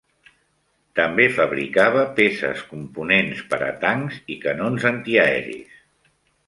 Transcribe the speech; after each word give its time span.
També 0.99 1.27
fabricava 1.33 2.07
peces 2.21 2.65
components 2.73 3.45
per 3.53 3.61
a 3.67 3.71
tancs 3.87 4.19
i 4.37 4.43
canons 4.49 4.93
antiaeris. 4.97 5.81